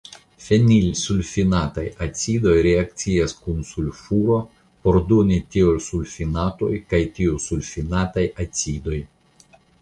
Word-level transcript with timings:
Fenilsulfinataj 0.43 1.83
acidoj 2.05 2.53
reakcias 2.67 3.35
kun 3.41 3.59
sulfuro 3.67 4.39
por 4.87 4.97
doni 5.11 5.37
tiosulfinatoj 5.57 6.73
kaj 6.95 7.03
tiosulfinataj 7.21 8.27
acidoj. 8.47 8.99